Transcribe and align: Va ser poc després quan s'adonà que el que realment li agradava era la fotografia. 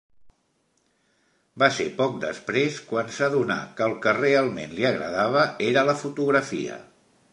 Va 1.63 1.67
ser 1.75 1.85
poc 1.99 2.15
després 2.23 2.79
quan 2.87 3.13
s'adonà 3.17 3.59
que 3.77 3.87
el 3.91 3.93
que 4.07 4.15
realment 4.21 4.75
li 4.79 4.89
agradava 4.93 5.45
era 5.71 5.85
la 5.91 5.97
fotografia. 6.05 6.81